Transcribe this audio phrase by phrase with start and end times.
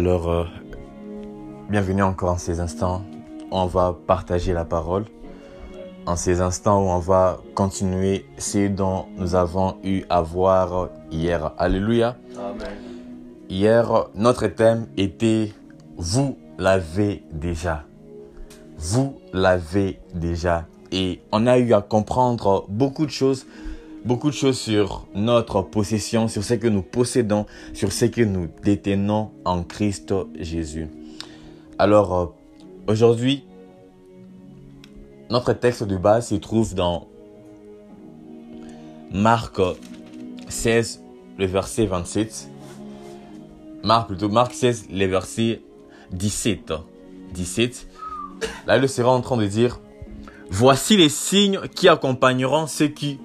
[0.00, 0.44] Alors, euh,
[1.68, 3.02] bienvenue encore en ces instants.
[3.50, 5.04] On va partager la parole.
[6.06, 11.52] En ces instants où on va continuer ce dont nous avons eu à voir hier.
[11.58, 12.16] Alléluia.
[12.34, 12.78] Amen.
[13.50, 15.52] Hier, notre thème était
[15.98, 17.84] Vous l'avez déjà.
[18.78, 20.64] Vous l'avez déjà.
[20.92, 23.44] Et on a eu à comprendre beaucoup de choses
[24.04, 28.48] beaucoup de choses sur notre possession, sur ce que nous possédons, sur ce que nous
[28.62, 30.88] détenons en Christ Jésus.
[31.78, 32.26] Alors, euh,
[32.86, 33.44] aujourd'hui,
[35.30, 37.06] notre texte de base se trouve dans
[39.12, 39.60] Marc
[40.48, 41.02] 16,
[41.38, 42.48] le verset 27.
[43.82, 45.62] Marc plutôt, Marc 16, le verset
[46.12, 46.72] 17.
[47.32, 47.86] 17.
[48.66, 49.80] Là, il sera en train de dire,
[50.52, 53.20] Voici les signes qui accompagneront ceux qui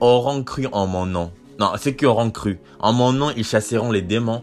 [0.00, 1.30] auront cru en mon nom.
[1.58, 2.58] Non, ceux qui auront cru.
[2.80, 4.42] En mon nom, ils chasseront les démons.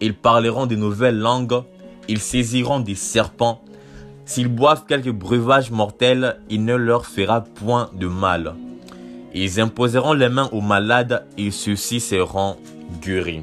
[0.00, 1.62] Ils parleront de nouvelles langues.
[2.08, 3.62] Ils saisiront des serpents.
[4.26, 8.54] S'ils boivent quelques breuvages mortels, il ne leur fera point de mal.
[9.32, 12.56] Ils imposeront les mains aux malades et ceux-ci seront
[13.00, 13.42] guéris.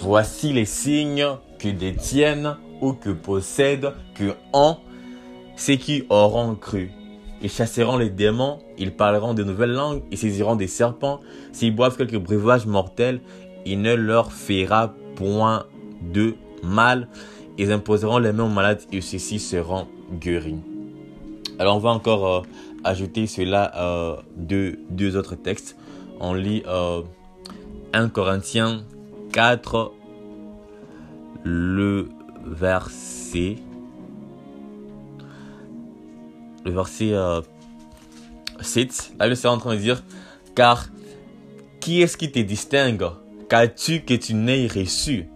[0.00, 1.26] Voici les signes
[1.58, 4.78] que détiennent ou que possèdent, que ont
[5.56, 6.90] ceux qui auront cru.
[7.42, 11.20] Ils chasseront les démons, ils parleront de nouvelles langues, ils saisiront des serpents.
[11.52, 13.20] S'ils boivent quelques breuvages mortels,
[13.64, 15.64] il ne leur fera point
[16.02, 17.08] de mal.
[17.56, 20.58] Ils imposeront les mains aux malades et ceux-ci seront guéris.
[21.58, 22.42] Alors on va encore euh,
[22.84, 25.76] ajouter cela euh, deux, deux autres textes.
[26.20, 27.02] On lit euh,
[27.92, 28.82] 1 Corinthiens
[29.32, 29.92] 4,
[31.44, 32.08] le
[32.44, 33.56] verset
[36.64, 37.40] le verset euh,
[38.60, 40.02] 7, là, le Seigneur est en train de dire,
[40.54, 40.88] car
[41.80, 43.06] qui est-ce qui te distingue?
[43.48, 45.26] Qu'as-tu que tu n'aies reçu?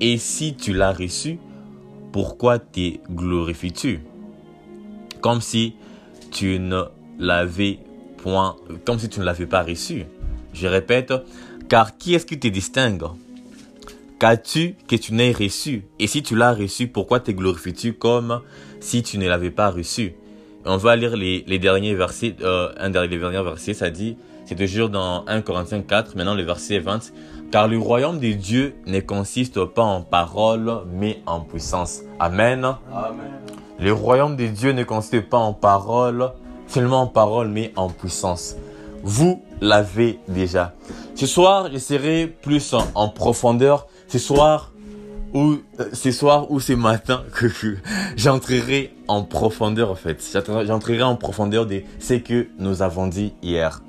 [0.00, 1.38] Et si tu l'as reçu,
[2.12, 4.00] pourquoi te glorifies-tu?
[5.20, 5.74] Comme si
[6.30, 6.82] tu ne
[7.18, 7.78] l'avais
[8.18, 10.04] point, comme si tu ne l'avais pas reçu.
[10.52, 11.12] Je répète,
[11.68, 13.04] car qui est-ce qui te distingue?
[14.18, 15.84] Qu'as-tu que tu n'aies reçu?
[15.98, 18.40] Et si tu l'as reçu, pourquoi te glorifies-tu comme
[18.80, 20.14] si tu ne l'avais pas reçu?
[20.66, 22.36] On va lire les, les derniers versets.
[22.42, 24.16] Euh, un des derniers versets, ça dit,
[24.46, 27.12] c'est toujours dans 1 Corinthiens 4, maintenant le verset 20.
[27.52, 32.00] Car le royaume de Dieu ne consiste pas en parole, mais en puissance.
[32.18, 32.64] Amen.
[32.64, 32.76] Amen.
[33.78, 36.32] Le royaume de Dieu ne consiste pas en parole,
[36.66, 38.56] seulement en parole, mais en puissance.
[39.04, 40.74] Vous l'avez déjà.
[41.14, 43.86] Ce soir, je serai plus en, en profondeur.
[44.08, 44.72] Ce soir,
[45.34, 47.46] ou euh, ce soir ou ce matin que,
[48.16, 50.22] j'entrerai en profondeur en fait.
[50.66, 53.82] J'entrerai en profondeur de ce que nous avons dit hier.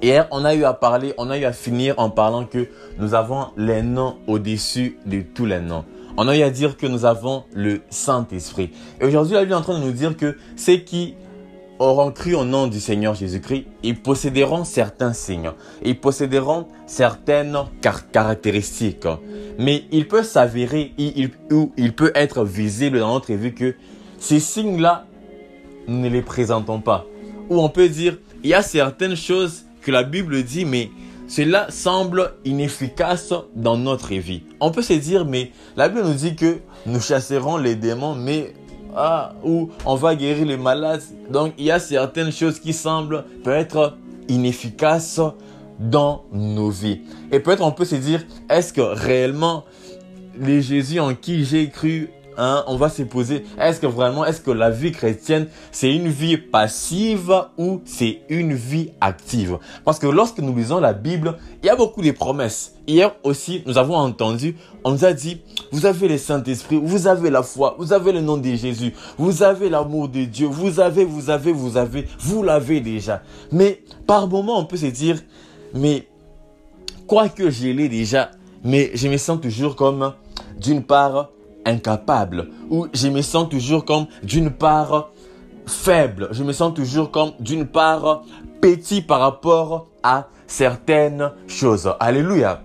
[0.00, 2.68] Hier, on a eu à parler, on a eu à finir en parlant que
[2.98, 5.84] nous avons les noms au-dessus de tous les noms.
[6.16, 8.70] On a eu à dire que nous avons le Saint-Esprit.
[9.00, 11.14] Et aujourd'hui, la Bible est en train de nous dire que ceux qui
[11.78, 15.52] auront cru au nom du Seigneur Jésus-Christ, ils posséderont certains signes.
[15.84, 19.06] Ils posséderont certaines car- caractéristiques.
[19.58, 20.92] Mais il peut s'avérer,
[21.50, 23.74] ou il peut être visible dans notre vie que
[24.18, 25.06] ces signes-là,
[25.86, 27.06] nous ne les présentons pas.
[27.48, 30.90] Ou on peut dire, il y a certaines choses que la Bible dit, mais
[31.28, 34.42] cela semble inefficace dans notre vie.
[34.60, 38.54] On peut se dire, mais la Bible nous dit que nous chasserons les démons, mais
[39.44, 41.02] ou on va guérir les malades.
[41.30, 43.96] Donc il y a certaines choses qui semblent peut-être
[44.28, 45.20] inefficaces
[45.78, 47.02] dans nos vies.
[47.30, 49.64] Et peut-être on peut se dire, est-ce que réellement
[50.40, 54.40] les Jésus en qui j'ai cru, hein, on va se poser, est-ce que vraiment, est-ce
[54.40, 59.58] que la vie chrétienne, c'est une vie passive ou c'est une vie active?
[59.84, 62.74] Parce que lorsque nous lisons la Bible, il y a beaucoup de promesses.
[62.86, 67.28] Hier aussi, nous avons entendu, on nous a dit, vous avez le Saint-Esprit, vous avez
[67.28, 71.04] la foi, vous avez le nom de Jésus, vous avez l'amour de Dieu, vous avez,
[71.04, 73.22] vous avez, vous avez, vous l'avez déjà.
[73.52, 75.18] Mais par moment, on peut se dire,
[75.74, 76.06] mais
[77.06, 78.30] quoique je l'ai déjà,
[78.64, 80.14] mais je me sens toujours comme,
[80.58, 81.30] d'une part,
[81.64, 85.10] incapable, ou je me sens toujours comme, d'une part,
[85.66, 88.22] faible, je me sens toujours comme, d'une part,
[88.60, 91.92] petit par rapport à certaines choses.
[92.00, 92.62] Alléluia.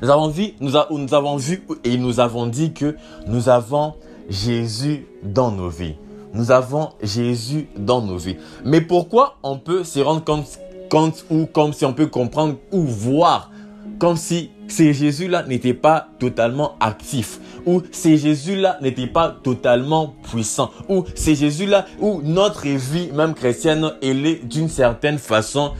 [0.00, 2.96] Nous avons vu, nous, nous avons vu et nous avons dit que
[3.26, 3.94] nous avons
[4.28, 5.96] Jésus dans nos vies.
[6.34, 8.36] Nous avons Jésus dans nos vies.
[8.64, 10.58] Mais pourquoi on peut se rendre compte,
[10.88, 13.50] compte ou comme si on peut comprendre ou voir
[13.98, 17.40] comme si ces Jésus-là n'étaient pas totalement actifs?
[17.66, 23.92] Ou ces Jésus-là n'étaient pas totalement puissants ou ces Jésus-là ou notre vie même chrétienne
[24.02, 25.72] elle est d'une certaine façon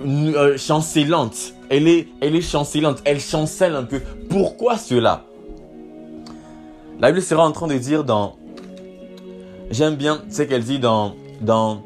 [0.00, 1.54] euh, chancelante.
[1.70, 3.02] Elle est, elle est chancelante.
[3.04, 4.00] Elle chancelle un peu.
[4.28, 5.24] Pourquoi cela?
[7.00, 8.36] La Bible sera en train de dire dans...
[9.70, 11.82] J'aime bien ce qu'elle dit dans, dans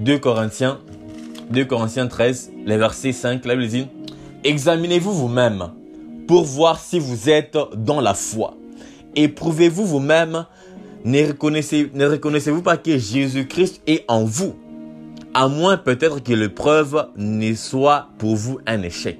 [0.00, 0.78] 2 Corinthiens,
[1.50, 3.44] 2 Corinthiens 13, les versets 5.
[3.44, 3.86] La Bible dit,
[4.44, 5.68] Examinez-vous vous-même
[6.26, 8.54] pour voir si vous êtes dans la foi.
[9.14, 10.46] Éprouvez-vous vous-même.
[11.04, 14.54] Ne reconnaissez, ne reconnaissez-vous pas que Jésus-Christ est en vous?
[15.34, 19.18] À moins peut-être que l'épreuve ne soit pour vous un échec.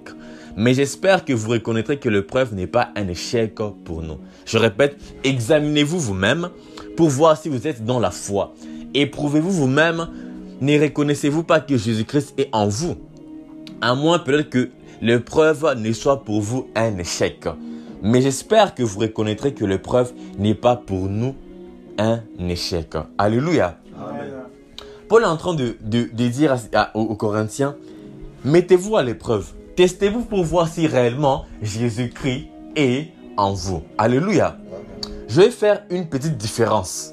[0.56, 4.18] Mais j'espère que vous reconnaîtrez que l'épreuve n'est pas un échec pour nous.
[4.44, 6.50] Je répète, examinez-vous vous-même
[6.96, 8.52] pour voir si vous êtes dans la foi.
[8.94, 10.08] Éprouvez-vous vous-même,
[10.60, 12.96] ne reconnaissez-vous pas que Jésus-Christ est en vous?
[13.80, 14.70] À moins peut-être que
[15.02, 17.46] l'épreuve ne soit pour vous un échec.
[18.02, 21.34] Mais j'espère que vous reconnaîtrez que l'épreuve n'est pas pour nous
[21.98, 22.94] un échec.
[23.18, 23.78] Alléluia.
[25.08, 25.76] Paul est en train de,
[26.28, 26.56] dire
[26.94, 27.76] aux, Corinthiens,
[28.44, 29.52] mettez-vous à l'épreuve.
[29.76, 32.46] Testez-vous pour voir si réellement Jésus-Christ
[32.76, 33.82] est en vous.
[33.98, 34.56] Alléluia.
[35.28, 37.12] Je vais faire une petite différence.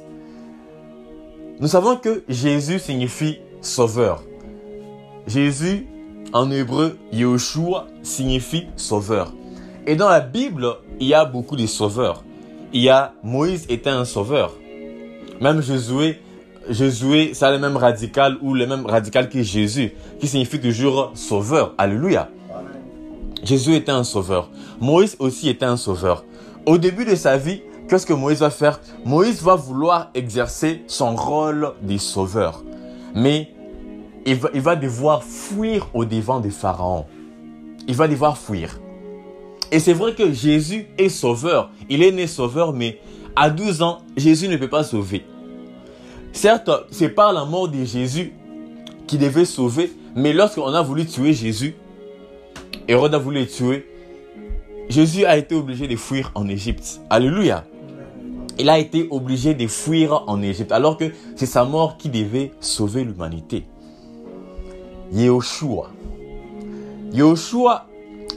[1.59, 4.23] Nous savons que Jésus signifie sauveur.
[5.27, 5.87] Jésus,
[6.33, 9.33] en hébreu, Yeshua, signifie sauveur.
[9.87, 10.67] Et dans la Bible,
[10.99, 12.23] il y a beaucoup de sauveurs.
[12.73, 14.53] Il y a Moïse était un sauveur.
[15.41, 16.19] Même Josué
[16.69, 21.73] Jésus, ça le même radical ou le même radical que Jésus, qui signifie toujours sauveur.
[21.77, 22.29] Alléluia.
[23.43, 24.49] Jésus était un sauveur.
[24.79, 26.25] Moïse aussi était un sauveur.
[26.65, 28.79] Au début de sa vie, qu'est-ce que Moïse va faire?
[29.05, 32.63] Moïse va vouloir exercer son rôle de sauveur.
[33.15, 33.51] Mais
[34.29, 37.05] il va, devoir fuir au devant des pharaons.
[37.87, 38.79] Il va devoir fuir.
[39.71, 41.71] Et c'est vrai que Jésus est sauveur.
[41.89, 42.99] Il est né sauveur, mais
[43.35, 45.25] à 12 ans, Jésus ne peut pas sauver.
[46.31, 48.33] Certes, c'est par la mort de Jésus
[49.07, 51.73] qui devait sauver, mais lorsqu'on a voulu tuer Jésus,
[52.87, 53.87] Hérode a voulu le tuer,
[54.89, 57.01] Jésus a été obligé de fuir en Égypte.
[57.09, 57.65] Alléluia.
[58.59, 61.05] Il a été obligé de fuir en Égypte, alors que
[61.35, 63.65] c'est sa mort qui devait sauver l'humanité.
[65.11, 65.91] Yehoshua.
[67.11, 67.87] Yehoshua,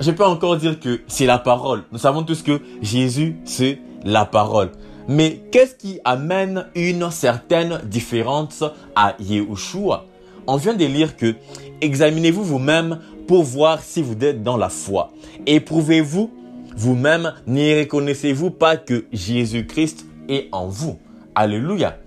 [0.01, 1.85] je peux encore dire que c'est la parole.
[1.93, 4.71] Nous savons tous que Jésus, c'est la parole.
[5.09, 8.65] Mais qu'est-ce qui amène une certaine différence
[8.95, 10.07] à Yehoshua?
[10.47, 11.35] On vient de lire que
[11.81, 15.11] examinez-vous vous-même pour voir si vous êtes dans la foi.
[15.47, 16.31] Éprouvez-vous
[16.77, 20.99] vous-même, n'y reconnaissez-vous pas que Jésus-Christ est en vous
[21.35, 21.99] Alléluia.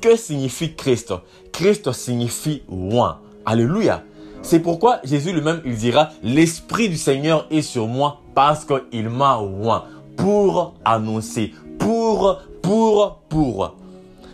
[0.00, 1.12] Que signifie Christ?
[1.52, 3.20] Christ signifie loin.
[3.44, 4.02] Alléluia.
[4.42, 9.40] C'est pourquoi Jésus lui-même, il dira, l'Esprit du Seigneur est sur moi parce qu'il m'a
[9.40, 9.84] loin
[10.16, 13.76] pour annoncer, pour, pour, pour.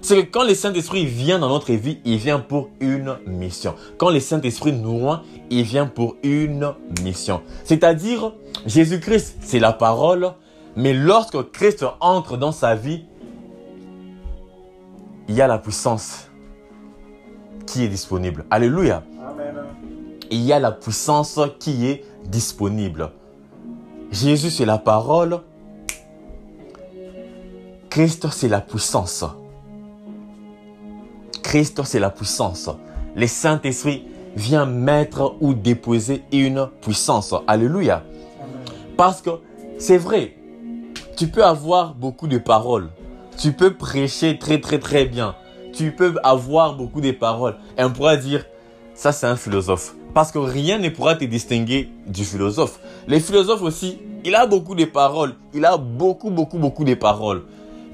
[0.00, 3.74] C'est que quand le Saint-Esprit vient dans notre vie, il vient pour une mission.
[3.98, 5.20] Quand le Saint-Esprit nous rend,
[5.50, 6.72] il vient pour une
[7.02, 7.42] mission.
[7.64, 8.32] C'est-à-dire,
[8.64, 10.32] Jésus-Christ, c'est la parole,
[10.76, 13.04] mais lorsque Christ entre dans sa vie,
[15.28, 16.30] il y a la puissance
[17.66, 18.46] qui est disponible.
[18.50, 19.02] Alléluia.
[20.30, 23.10] Il y a la puissance qui est disponible.
[24.10, 25.40] Jésus, c'est la parole,
[27.90, 29.24] Christ, c'est la puissance.
[31.42, 32.70] Christ, c'est la puissance.
[33.16, 34.04] Le Saint-Esprit
[34.36, 37.34] vient mettre ou déposer une puissance.
[37.46, 38.04] Alléluia.
[38.96, 39.30] Parce que
[39.78, 40.36] c'est vrai,
[41.16, 42.90] tu peux avoir beaucoup de paroles.
[43.36, 45.34] Tu peux prêcher très très très bien.
[45.72, 47.56] Tu peux avoir beaucoup de paroles.
[47.76, 48.44] Et on pourra dire,
[48.94, 49.94] ça c'est un philosophe.
[50.14, 52.80] Parce que rien ne pourra te distinguer du philosophe.
[53.06, 55.34] Les philosophes aussi, il a beaucoup de paroles.
[55.54, 57.44] Il a beaucoup beaucoup beaucoup de paroles.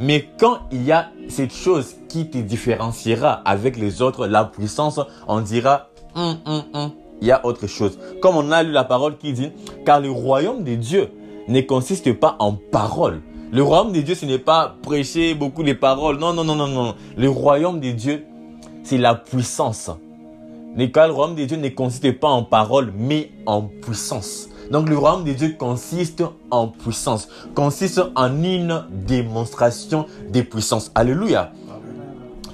[0.01, 5.01] Mais quand il y a cette chose qui te différenciera avec les autres, la puissance,
[5.29, 6.91] on dira, hum, hum, hum,
[7.21, 7.99] il y a autre chose.
[8.21, 9.51] Comme on a lu la parole qui dit,
[9.87, 11.11] car le royaume de Dieu
[11.49, 13.21] ne consiste pas en paroles.
[13.53, 16.19] Le royaume de Dieu, ce n'est pas prêcher beaucoup de paroles.
[16.19, 16.95] Non, non, non, non, non.
[17.17, 18.25] Le royaume de Dieu,
[18.83, 19.91] c'est la puissance.
[20.77, 24.49] Le royaume de Dieu ne consiste pas en paroles, mais en puissance.
[24.71, 30.91] Donc le royaume de Dieu consiste en puissance, consiste en une démonstration de puissance.
[30.95, 31.53] Alléluia.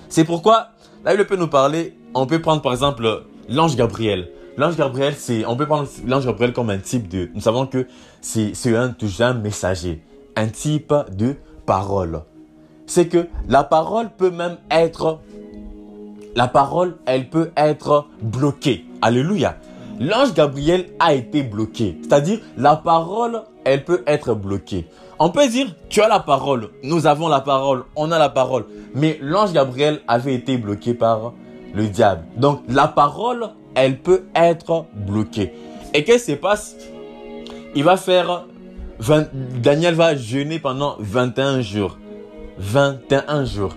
[0.08, 0.68] C'est pourquoi
[1.04, 4.28] la Bible peut nous parler, on peut prendre par exemple l'ange Gabriel.
[4.56, 7.86] L'ange Gabriel, c'est, on peut prendre l'ange Gabriel comme un type de, nous savons que
[8.20, 10.02] c'est, c'est un, un messager,
[10.36, 12.22] un type de parole.
[12.86, 15.20] C'est que la parole peut même être,
[16.36, 18.84] la parole, elle peut être bloquée.
[19.02, 19.56] Alléluia
[20.00, 21.98] l'ange Gabriel a été bloqué.
[22.02, 24.86] C'est-à-dire, la parole, elle peut être bloquée.
[25.18, 28.64] On peut dire, tu as la parole, nous avons la parole, on a la parole.
[28.94, 31.34] Mais l'ange Gabriel avait été bloqué par
[31.74, 32.24] le diable.
[32.36, 35.52] Donc la parole, elle peut être bloquée.
[35.92, 36.74] Et qu'est-ce qui se passe?
[37.74, 38.46] Il va faire...
[39.62, 41.98] Daniel va jeûner pendant 21 jours.
[42.58, 43.74] 21 jours.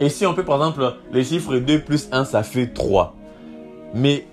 [0.00, 3.14] Et si on peut par exemple, le chiffre 2 plus 1, ça fait 3.
[3.94, 4.26] Mais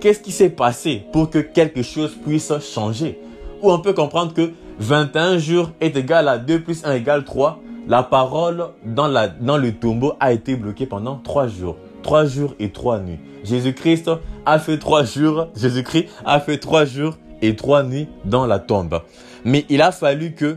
[0.00, 3.20] qu'est-ce qui s'est passé pour que quelque chose puisse changer?
[3.62, 7.60] Ou on peut comprendre que 21 jours est égal à 2 plus 1 égale 3.
[7.88, 11.76] La parole dans, la, dans le tombeau a été bloquée pendant 3 jours.
[12.02, 13.18] 3 jours et 3 nuits.
[13.44, 14.10] Jésus-Christ
[14.44, 15.48] a fait 3 jours.
[15.54, 19.00] Jésus-Christ a fait 3 jours et 3 nuits dans la tombe.
[19.44, 20.56] Mais il a fallu que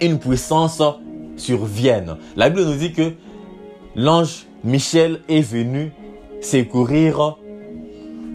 [0.00, 0.82] une puissance
[1.36, 2.16] survienne.
[2.36, 3.12] La Bible nous dit que
[3.96, 5.92] l'ange Michel est venu
[6.40, 7.38] secourir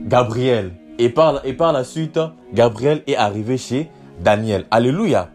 [0.06, 0.74] Gabriel.
[0.98, 2.20] Et par, et par la suite,
[2.54, 3.90] Gabriel est arrivé chez
[4.24, 4.66] Daniel.
[4.72, 5.30] Alléluia.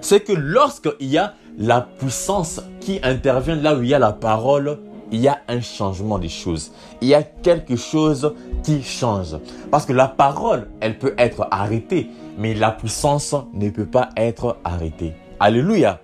[0.00, 4.12] C'est que lorsqu'il y a la puissance qui intervient là où il y a la
[4.12, 4.78] parole,
[5.10, 6.72] il y a un changement des choses.
[7.00, 9.36] Il y a quelque chose qui change.
[9.70, 12.08] Parce que la parole, elle peut être arrêtée,
[12.38, 15.12] mais la puissance ne peut pas être arrêtée.
[15.40, 16.00] Alléluia.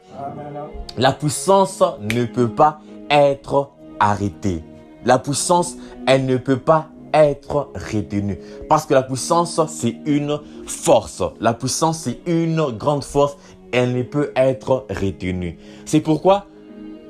[0.98, 2.80] La puissance ne peut pas
[3.10, 3.70] être
[4.00, 4.62] arrêtée.
[5.04, 8.38] La puissance, elle ne peut pas être retenue.
[8.68, 11.22] Parce que la puissance, c'est une force.
[11.40, 13.36] La puissance, c'est une grande force.
[13.72, 15.58] Elle ne peut être retenue.
[15.84, 16.46] C'est pourquoi,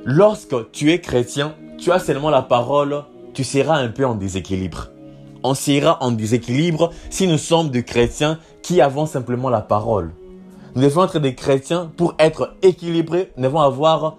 [0.05, 4.89] lorsque tu es chrétien, tu as seulement la parole, tu seras un peu en déséquilibre.
[5.43, 10.13] On sera en déséquilibre si nous sommes des chrétiens qui avons simplement la parole.
[10.75, 13.33] Nous devons être des chrétiens pour être équilibrés.
[13.37, 14.17] Nous devons avoir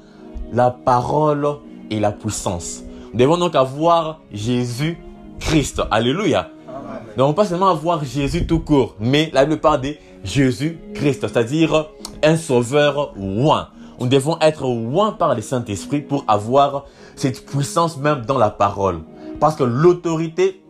[0.51, 1.57] la parole
[1.89, 2.83] et la puissance.
[3.13, 4.97] Nous devons donc avoir Jésus
[5.39, 5.81] Christ.
[5.91, 6.49] Alléluia.
[6.67, 10.79] Nous ne devons pas seulement avoir Jésus tout court, mais la Bible parle de Jésus
[10.93, 11.87] Christ, c'est-à-dire
[12.23, 13.69] un sauveur loin.
[13.99, 18.99] Nous devons être loin par le Saint-Esprit pour avoir cette puissance même dans la parole.
[19.39, 20.61] Parce que l'autorité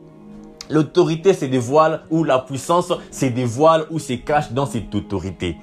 [0.69, 5.55] L'autorité se dévoile ou la puissance se dévoile ou se cache dans cette autorité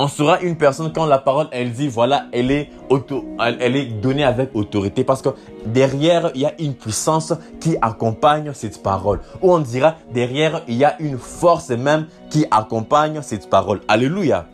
[0.00, 3.84] on sera une personne quand la parole, elle dit, voilà, elle est, auto, elle est
[3.84, 5.28] donnée avec autorité parce que
[5.66, 9.20] derrière, il y a une puissance qui accompagne cette parole.
[9.42, 13.82] Ou on dira, derrière, il y a une force même qui accompagne cette parole.
[13.88, 14.46] Alléluia.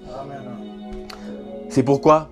[1.69, 2.29] C'est pourquoi,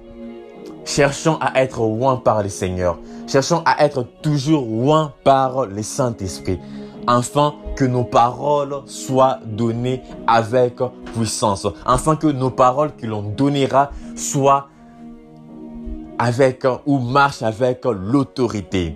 [0.85, 2.99] cherchons à être loin par le Seigneur.
[3.29, 6.59] Cherchons à être toujours loin par le Saint-Esprit.
[7.07, 10.79] Enfin, que nos paroles soient données avec
[11.15, 14.69] puissance, afin que nos paroles que l'on donnera soient
[16.19, 18.95] avec ou marchent avec l'autorité.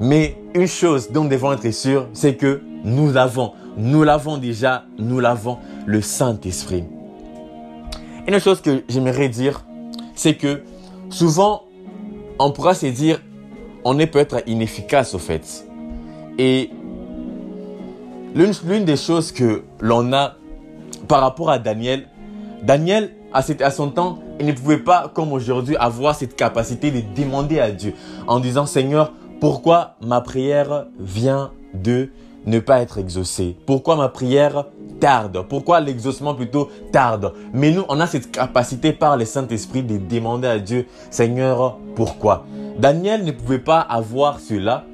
[0.00, 4.84] Mais une chose dont nous devons être sûrs, c'est que nous l'avons, nous l'avons déjà,
[4.98, 6.84] nous l'avons, le Saint-Esprit.
[8.26, 9.64] Une chose que j'aimerais dire,
[10.14, 10.62] c'est que
[11.10, 11.62] souvent,
[12.38, 13.20] on pourra se dire,
[13.84, 15.66] on peut-être inefficace au fait.
[16.38, 16.70] Et
[18.32, 20.36] L'une des choses que l'on a
[21.10, 22.06] par rapport à Daniel,
[22.62, 27.58] Daniel, à, son temps, il ne pouvait pas, comme aujourd'hui, avoir cette capacité de demander
[27.58, 27.94] à Dieu
[28.28, 32.10] en disant, Seigneur, pourquoi ma prière vient de
[32.46, 33.56] ne pas être exaucée?
[33.66, 34.66] Pourquoi ma prière
[35.00, 35.44] tarde?
[35.48, 37.32] Pourquoi l'exaucement plutôt tarde?
[37.52, 42.46] Mais nous, on a cette capacité par le Saint-Esprit de demander à Dieu, Seigneur, pourquoi?
[42.78, 44.84] Daniel ne pouvait pas avoir cela.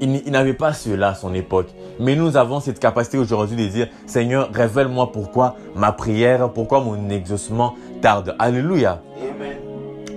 [0.00, 1.70] Il, n'avait pas cela à son époque.
[1.98, 7.08] Mais nous avons cette capacité aujourd'hui de dire, Seigneur, révèle-moi pourquoi ma prière, pourquoi mon
[7.10, 8.34] exaucement tarde.
[8.38, 9.02] Alléluia.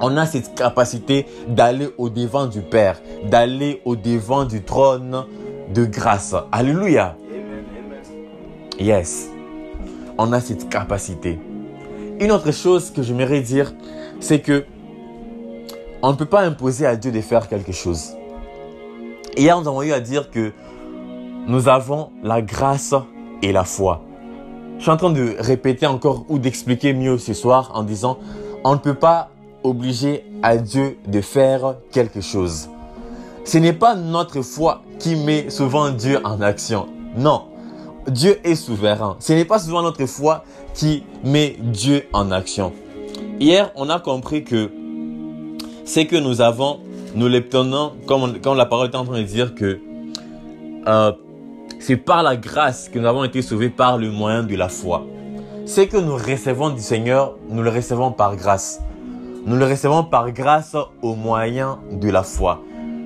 [0.01, 5.25] On a cette capacité d'aller au devant du Père, d'aller au devant du trône
[5.73, 6.35] de grâce.
[6.51, 7.15] Alléluia.
[8.79, 9.29] Yes.
[10.17, 11.39] On a cette capacité.
[12.19, 13.73] Une autre chose que j'aimerais dire,
[14.19, 14.65] c'est que
[16.01, 18.11] on ne peut pas imposer à Dieu de faire quelque chose.
[19.35, 20.53] Hier, nous avons eu à dire que
[21.49, 22.93] nous avons la grâce
[23.41, 24.03] et la foi.
[24.77, 28.19] Je suis en train de répéter encore ou d'expliquer mieux ce soir en disant,
[28.63, 29.29] on ne peut pas
[29.63, 32.69] obliger à Dieu de faire quelque chose.
[33.45, 36.85] Ce n'est pas notre foi qui met souvent Dieu en action.
[37.17, 37.45] Non,
[38.07, 39.17] Dieu est souverain.
[39.19, 40.43] Ce n'est pas souvent notre foi
[40.75, 42.73] qui met Dieu en action.
[43.39, 44.71] Hier, on a compris que
[45.83, 46.79] c'est que nous avons
[47.15, 49.79] nous les tenons, comme, la parole est en train de dire que
[50.87, 51.11] euh,
[51.79, 55.05] c'est par la grâce que nous avons été sauvés par le moyen de la foi.
[55.65, 58.81] Ce que nous recevons du Seigneur, nous le recevons par grâce.
[59.45, 62.61] Nous le recevons par grâce au moyen de la foi.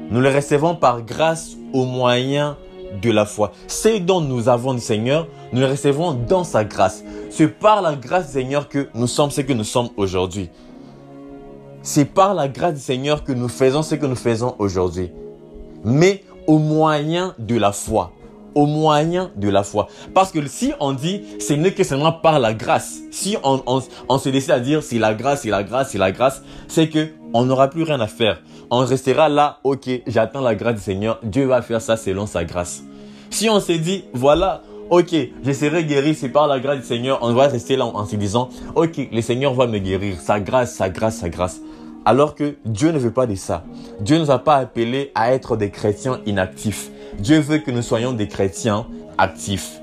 [0.09, 2.57] Nous le recevons par grâce au moyen
[3.01, 3.51] de la foi.
[3.67, 7.03] Ce dont nous avons du Seigneur, nous le recevons dans sa grâce.
[7.29, 10.49] C'est par la grâce du Seigneur que nous sommes ce que nous sommes aujourd'hui.
[11.83, 15.11] C'est par la grâce du Seigneur que nous faisons ce que nous faisons aujourd'hui.
[15.83, 18.11] Mais au moyen de la foi.
[18.55, 19.87] Au moyen de la foi.
[20.13, 22.99] Parce que si on dit, ce n'est que seulement par la grâce.
[23.11, 25.97] Si on, on, on se décide à dire, c'est la grâce, c'est la grâce, c'est
[25.97, 28.41] la grâce, c'est que on n'aura plus rien à faire.
[28.69, 32.43] On restera là, ok, j'attends la grâce du Seigneur, Dieu va faire ça selon sa
[32.43, 32.83] grâce.
[33.29, 37.19] Si on se dit, voilà, ok, je serai guéri, c'est par la grâce du Seigneur,
[37.21, 40.73] on va rester là en se disant, ok, le Seigneur va me guérir, sa grâce,
[40.73, 41.59] sa grâce, sa grâce.
[42.05, 43.63] Alors que Dieu ne veut pas de ça.
[44.01, 46.91] Dieu ne nous a pas appelés à être des chrétiens inactifs.
[47.19, 49.79] Dieu veut que nous soyons des chrétiens actifs.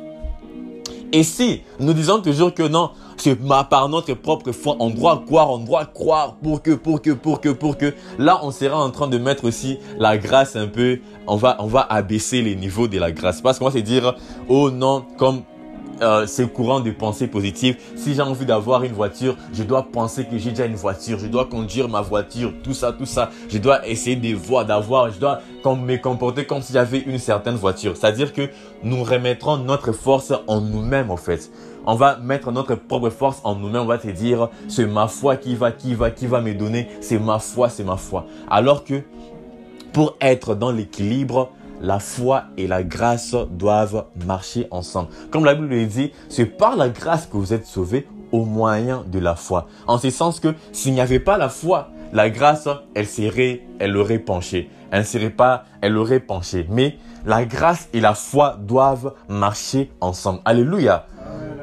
[1.12, 3.36] Et si nous disons toujours que non, c'est
[3.68, 7.40] par notre propre foi, on doit croire, on doit croire pour que, pour que, pour
[7.40, 11.00] que, pour que, là, on sera en train de mettre aussi la grâce un peu,
[11.26, 13.40] on va, on va abaisser les niveaux de la grâce.
[13.40, 14.14] Parce qu'on va se dire,
[14.48, 15.42] oh non, comme
[16.02, 17.76] euh, c'est courant de pensée positive.
[17.96, 21.18] Si j'ai envie d'avoir une voiture, je dois penser que j'ai déjà une voiture.
[21.18, 23.30] Je dois conduire ma voiture, tout ça, tout ça.
[23.48, 27.56] Je dois essayer de voir, d'avoir, je dois me comporter comme si j'avais une certaine
[27.56, 27.96] voiture.
[27.96, 28.48] C'est-à-dire que
[28.82, 31.50] nous remettrons notre force en nous-mêmes, en fait.
[31.86, 33.82] On va mettre notre propre force en nous-mêmes.
[33.82, 36.88] On va te dire, c'est ma foi qui va, qui va, qui va me donner.
[37.00, 38.26] C'est ma foi, c'est ma foi.
[38.48, 39.02] Alors que
[39.92, 41.50] pour être dans l'équilibre,
[41.80, 45.08] la foi et la grâce doivent marcher ensemble.
[45.30, 49.04] Comme la Bible le dit, c'est par la grâce que vous êtes sauvés au moyen
[49.06, 49.66] de la foi.
[49.86, 53.96] En ce sens que s'il n'y avait pas la foi, la grâce, elle serait, elle
[53.96, 54.70] aurait penché.
[54.90, 56.66] Elle ne serait pas, elle aurait penché.
[56.68, 60.40] Mais la grâce et la foi doivent marcher ensemble.
[60.44, 61.06] Alléluia.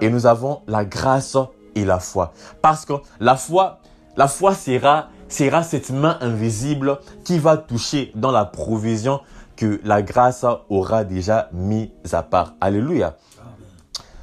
[0.02, 1.38] Et nous avons la grâce
[1.76, 2.34] et la foi.
[2.62, 3.80] Parce que la foi,
[4.16, 9.20] la foi sera, sera cette main invisible qui va toucher dans la provision
[9.58, 12.54] que la grâce aura déjà mis à part.
[12.62, 13.18] Alléluia.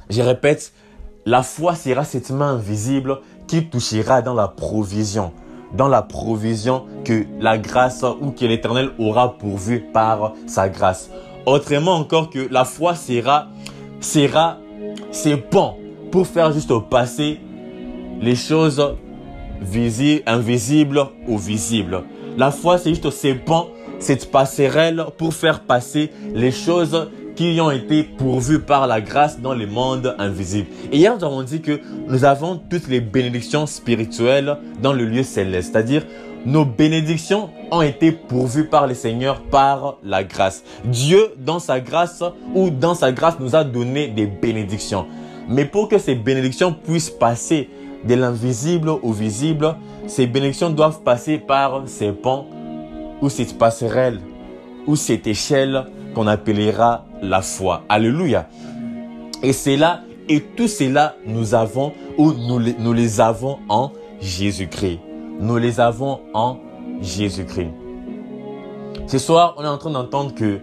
[0.09, 0.73] Je répète,
[1.25, 5.33] la foi sera cette main invisible qui touchera dans la provision,
[5.73, 11.09] dans la provision que la grâce ou que l'Éternel aura pourvu par sa grâce.
[11.45, 13.47] Autrement encore que la foi sera,
[13.99, 14.57] sera
[15.11, 15.77] ses ponts
[16.11, 17.39] pour faire juste passer
[18.21, 18.95] les choses
[19.61, 22.03] visibles, invisibles ou visibles.
[22.37, 23.09] La foi, c'est juste
[24.05, 29.55] cette passerelle pour faire passer les choses qui ont été pourvues par la grâce dans
[29.55, 30.67] le monde invisible.
[30.91, 35.23] Et hier, nous avons dit que nous avons toutes les bénédictions spirituelles dans le lieu
[35.23, 35.71] céleste.
[35.73, 36.03] C'est-à-dire,
[36.45, 40.63] nos bénédictions ont été pourvues par le Seigneur par la grâce.
[40.85, 45.07] Dieu, dans sa grâce ou dans sa grâce, nous a donné des bénédictions.
[45.49, 47.69] Mais pour que ces bénédictions puissent passer
[48.07, 52.45] de l'invisible au visible, ces bénédictions doivent passer par ces ponts
[53.21, 54.19] ou cette passerelle
[54.87, 57.83] ou cette échelle qu'on appellera la foi.
[57.89, 58.47] Alléluia.
[59.43, 64.99] Et c'est là, et tout cela, nous avons, ou nous, nous les avons en Jésus-Christ.
[65.39, 66.57] Nous les avons en
[67.01, 67.71] Jésus-Christ.
[69.07, 70.59] Ce soir, on est en train d'entendre que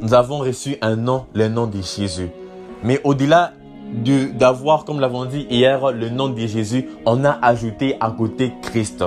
[0.00, 2.30] nous avons reçu un nom, le nom de Jésus.
[2.82, 3.52] Mais au-delà
[4.38, 9.04] d'avoir, comme l'avons dit hier, le nom de Jésus, on a ajouté à côté Christ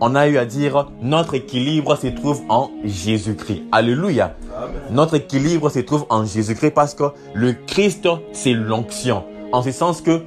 [0.00, 3.62] on a eu à dire notre équilibre se trouve en Jésus-Christ.
[3.72, 4.36] Alléluia.
[4.90, 7.04] Notre équilibre se trouve en Jésus-Christ parce que
[7.34, 9.24] le Christ, c'est l'onction.
[9.52, 10.22] En ce sens que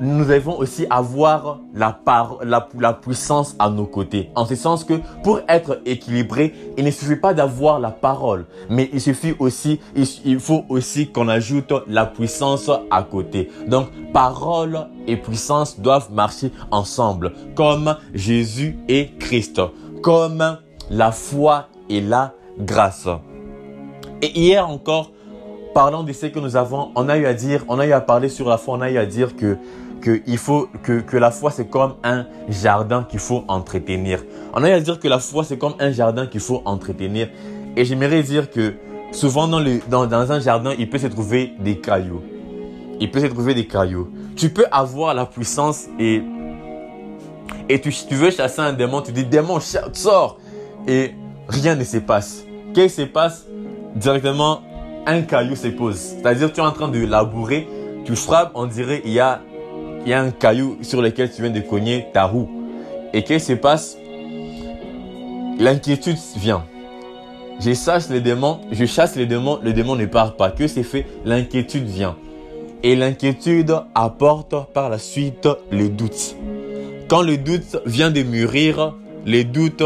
[0.00, 1.98] nous devons aussi avoir la,
[2.42, 4.30] la, puissance à nos côtés.
[4.34, 8.90] En ce sens que pour être équilibré, il ne suffit pas d'avoir la parole, mais
[8.92, 13.50] il suffit aussi, il, faut aussi qu'on ajoute la puissance à côté.
[13.68, 19.60] Donc, parole et puissance doivent marcher ensemble, comme Jésus et Christ,
[20.02, 20.58] comme
[20.90, 23.08] la foi et la grâce.
[24.22, 25.10] Et hier encore,
[25.74, 28.00] parlant de ce que nous avons, on a eu à dire, on a eu à
[28.00, 29.58] parler sur la foi, on a eu à dire que
[30.00, 34.22] que, il faut, que, que la foi, c'est comme un jardin qu'il faut entretenir.
[34.52, 37.28] On a à dire que la foi, c'est comme un jardin qu'il faut entretenir.
[37.76, 38.74] Et j'aimerais dire que
[39.12, 42.22] souvent dans, le, dans, dans un jardin, il peut se trouver des cailloux.
[43.00, 44.10] Il peut se trouver des cailloux.
[44.36, 46.22] Tu peux avoir la puissance et,
[47.68, 50.38] et tu, tu veux chasser un démon, tu dis démon, sors.
[50.86, 51.12] Et
[51.48, 52.44] rien ne se passe.
[52.74, 53.46] Qu'est-ce qui se passe?
[53.96, 54.60] Directement,
[55.06, 55.96] un caillou se pose.
[55.96, 57.68] C'est-à-dire, tu es en train de labourer,
[58.04, 59.40] tu frappes, on dirait, il y a
[60.04, 62.48] il y a un caillou sur lequel tu viens de cogner ta roue.
[63.12, 63.96] Et qu'est-ce qui se passe?
[65.58, 66.64] L'inquiétude vient.
[67.60, 70.50] Je chasse les démons, je chasse les démons, le démon ne part pas.
[70.50, 71.06] Que c'est fait?
[71.24, 72.16] L'inquiétude vient.
[72.82, 76.36] Et l'inquiétude apporte par la suite le doute.
[77.08, 79.82] Quand le doute vient de mûrir, le doute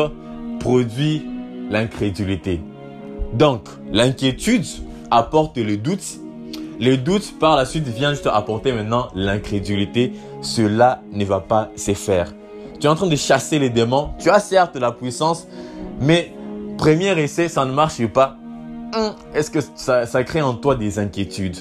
[0.59, 1.25] produit
[1.71, 2.61] l'incrédulité.
[3.35, 4.65] Donc, l'inquiétude
[5.11, 6.19] apporte le doute
[6.81, 10.13] le doute par la suite vient juste apporter maintenant l'incrédulité.
[10.43, 12.33] Cela ne va pas se faire.
[12.79, 14.11] Tu es en train de chasser les démons.
[14.21, 15.49] Tu as certes la puissance,
[16.01, 16.33] mais
[16.77, 18.37] premier essai, ça ne marche pas.
[18.95, 21.59] hum, est-ce que ça, ça crée en toi des inquiétudes?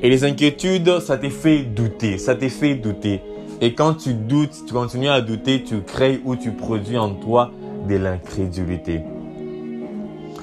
[0.00, 3.20] Et les inquiétudes, ça te fait douter, ça te fait douter.
[3.60, 7.50] Et quand tu doutes, tu continues à douter, tu crées ou tu produis en toi
[7.88, 9.00] de l'incrédulité.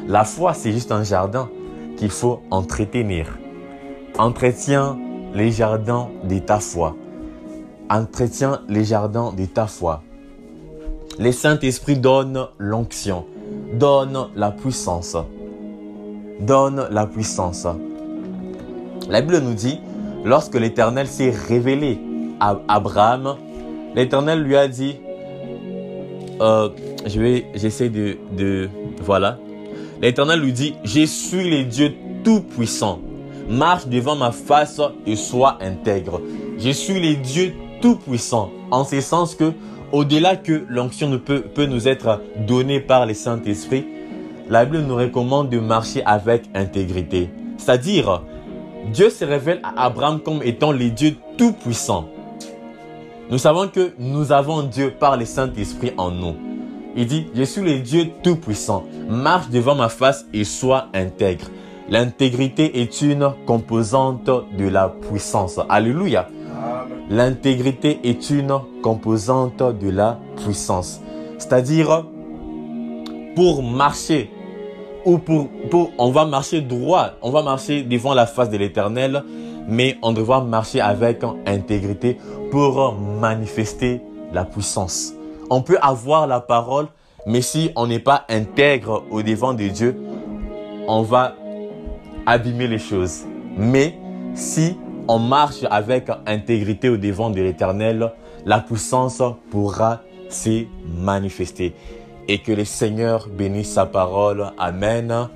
[0.09, 1.49] La foi, c'est juste un jardin
[1.95, 3.37] qu'il faut entretenir.
[4.17, 4.97] Entretiens
[5.33, 6.95] les jardins de ta foi.
[7.89, 10.03] Entretiens les jardins de ta foi.
[11.19, 13.25] Les Saint-Esprit donne l'onction,
[13.73, 15.17] donne la puissance.
[16.39, 17.67] Donne la puissance.
[19.09, 19.79] La Bible nous dit,
[20.23, 21.99] lorsque l'Éternel s'est révélé
[22.39, 23.35] à Abraham,
[23.95, 24.95] l'Éternel lui a dit,
[26.39, 26.69] euh,
[27.05, 28.69] je vais, j'essaie de, de,
[29.01, 29.37] voilà.
[30.01, 32.99] L'Éternel lui dit, je suis le Dieu tout-puissant.
[33.49, 36.21] Marche devant ma face et sois intègre.
[36.57, 38.51] Je suis le Dieu tout-puissant.
[38.71, 39.53] En ce sens que,
[39.91, 43.85] au-delà que l'onction ne peut, peut nous être donnée par le Saint-Esprit,
[44.49, 47.29] la Bible nous recommande de marcher avec intégrité.
[47.57, 48.23] C'est-à-dire,
[48.91, 52.09] Dieu se révèle à Abraham comme étant le Dieu tout-puissant.
[53.29, 56.35] Nous savons que nous avons Dieu par le Saint-Esprit en nous.
[56.95, 58.85] Il dit, je suis le Dieu Tout-Puissant.
[59.09, 61.47] Marche devant ma face et sois intègre.
[61.87, 65.59] L'intégrité est une composante de la puissance.
[65.69, 66.27] Alléluia.
[67.09, 70.99] L'intégrité est une composante de la puissance.
[71.37, 72.05] C'est-à-dire,
[73.35, 74.31] pour marcher,
[75.05, 75.49] ou pour,
[75.99, 79.23] on va marcher droit, on va marcher devant la face de l'éternel,
[79.67, 82.17] mais on doit marcher avec intégrité
[82.49, 84.01] pour manifester
[84.33, 85.13] la puissance.
[85.51, 86.87] On peut avoir la parole,
[87.27, 89.95] mais si on n'est pas intègre au devant de Dieu,
[90.87, 91.35] on va
[92.25, 93.25] abîmer les choses.
[93.57, 93.97] Mais
[94.33, 98.11] si on marche avec intégrité au devant de l'éternel,
[98.45, 101.73] la puissance pourra se manifester.
[102.27, 104.51] Et que le Seigneur bénisse sa parole.
[104.57, 105.29] Amen.